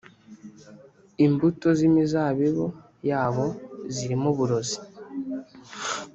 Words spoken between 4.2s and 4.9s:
uburozi.